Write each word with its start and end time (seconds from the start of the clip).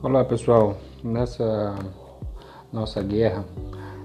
Olá 0.00 0.24
pessoal, 0.24 0.76
nessa 1.02 1.74
nossa 2.72 3.02
guerra 3.02 3.44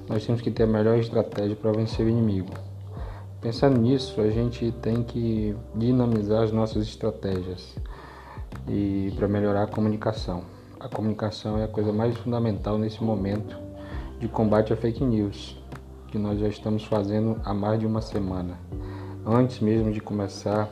nós 0.10 0.26
temos 0.26 0.42
que 0.42 0.50
ter 0.50 0.64
a 0.64 0.68
melhor 0.68 0.98
estratégia 0.98 1.56
para 1.56 1.72
vencer 1.72 2.04
o 2.04 2.10
inimigo. 2.10 2.52
Pensando 3.40 3.80
nisso, 3.80 4.20
a 4.20 4.28
gente 4.32 4.72
tem 4.82 5.04
que 5.04 5.56
dinamizar 5.76 6.42
as 6.42 6.52
nossas 6.52 6.88
estratégias 6.88 7.76
e 8.68 9.14
para 9.16 9.28
melhorar 9.28 9.66
a 9.66 9.68
comunicação. 9.68 10.44
A 10.80 10.90
comunicação 10.90 11.60
é 11.60 11.66
a 11.66 11.68
coisa 11.68 11.94
mais 11.94 12.18
fundamental 12.18 12.76
nesse 12.80 13.04
momento 13.04 13.56
de 14.20 14.28
combate 14.28 14.74
à 14.74 14.76
fake 14.76 15.04
news, 15.04 15.62
que 16.08 16.18
nós 16.18 16.40
já 16.40 16.48
estamos 16.48 16.84
fazendo 16.86 17.40
há 17.46 17.54
mais 17.54 17.80
de 17.80 17.86
uma 17.86 18.02
semana, 18.02 18.58
antes 19.24 19.60
mesmo 19.60 19.92
de 19.92 20.02
começar 20.02 20.72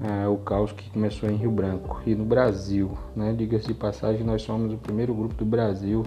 é, 0.00 0.28
o 0.28 0.36
caos 0.36 0.72
que 0.72 0.90
começou 0.90 1.28
em 1.30 1.36
Rio 1.36 1.50
Branco 1.50 2.00
e 2.06 2.14
no 2.14 2.24
Brasil. 2.24 2.96
Né? 3.14 3.34
Diga-se 3.36 3.68
de 3.68 3.74
passagem, 3.74 4.24
nós 4.24 4.42
somos 4.42 4.72
o 4.72 4.76
primeiro 4.76 5.14
grupo 5.14 5.34
do 5.34 5.44
Brasil 5.44 6.04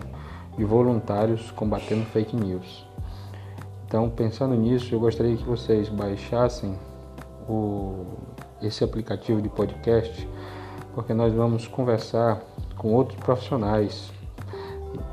de 0.58 0.64
voluntários 0.64 1.52
combatendo 1.52 2.05
fake 2.05 2.36
news. 2.36 2.86
Então, 3.86 4.09
pensando 4.09 4.54
nisso, 4.55 4.94
eu 4.94 5.00
gostaria 5.00 5.36
que 5.36 5.44
vocês 5.44 5.90
baixassem 5.90 6.78
o, 7.48 8.05
esse 8.62 8.84
aplicativo 8.84 9.41
de 9.41 9.50
podcast, 9.50 10.30
porque 10.94 11.14
nós 11.14 11.34
vamos 11.34 11.67
conversar 11.67 12.40
com 12.78 12.94
outros 12.94 13.20
profissionais, 13.20 14.12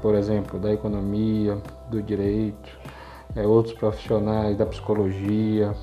por 0.02 0.15
exemplo, 0.15 0.59
da 0.59 0.73
economia, 0.73 1.56
do 1.90 2.02
direito, 2.02 2.68
é, 3.34 3.46
outros 3.46 3.74
profissionais 3.74 4.59
da 4.59 4.66
psicologia, 4.66 5.74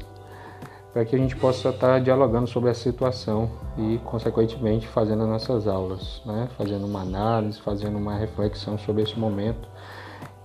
para 0.94 1.04
que 1.04 1.16
a 1.16 1.20
gente 1.20 1.36
possa 1.36 1.70
estar 1.70 2.00
dialogando 2.00 2.48
sobre 2.48 2.70
a 2.70 2.74
situação 2.74 3.50
e, 3.76 4.00
consequentemente, 4.06 4.88
fazendo 4.88 5.24
as 5.24 5.30
nossas 5.30 5.68
aulas, 5.68 6.22
né? 6.24 6.48
fazendo 6.56 6.86
uma 6.86 7.02
análise, 7.02 7.60
fazendo 7.60 7.98
uma 7.98 8.16
reflexão 8.16 8.78
sobre 8.78 9.02
esse 9.02 9.20
momento. 9.20 9.68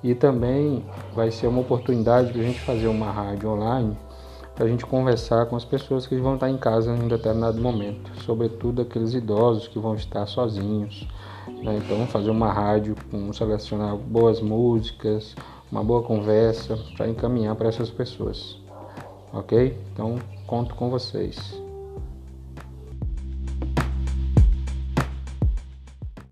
E 0.03 0.15
também 0.15 0.87
vai 1.15 1.31
ser 1.31 1.49
uma 1.49 1.61
oportunidade 1.61 2.33
de 2.33 2.41
a 2.41 2.43
gente 2.43 2.61
fazer 2.61 2.87
uma 2.87 3.11
rádio 3.11 3.51
online 3.51 3.95
para 4.55 4.65
a 4.65 4.69
gente 4.69 4.87
conversar 4.87 5.47
com 5.47 5.55
as 5.55 5.65
pessoas 5.65 6.07
que 6.07 6.17
vão 6.17 6.35
estar 6.35 6.49
em 6.49 6.57
casa 6.57 6.93
em 6.93 7.07
determinado 7.07 7.61
momento, 7.61 8.11
sobretudo 8.23 8.83
aqueles 8.83 9.12
idosos 9.12 9.69
que 9.69 9.79
vão 9.79 9.95
estar 9.95 10.27
sozinhos. 10.27 11.07
Né? 11.62 11.79
Então, 11.85 12.07
fazer 12.07 12.31
uma 12.31 12.51
rádio 12.51 12.97
com 13.11 13.33
selecionar 13.35 13.97
boas 13.97 14.41
músicas, 14.41 15.37
uma 15.71 15.85
boa 15.85 16.03
conversa 16.03 16.79
para 16.97 17.09
encaminhar 17.09 17.55
para 17.55 17.69
essas 17.69 17.91
pessoas 17.91 18.57
ok? 19.33 19.77
Então 19.93 20.19
conto 20.47 20.75
com 20.75 20.91
vocês. 20.91 21.68